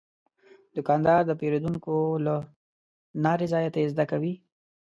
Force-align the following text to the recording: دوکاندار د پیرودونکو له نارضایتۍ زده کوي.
دوکاندار 0.75 1.21
د 1.25 1.31
پیرودونکو 1.39 1.95
له 2.25 2.35
نارضایتۍ 3.23 3.83
زده 3.93 4.05
کوي. 4.11 4.33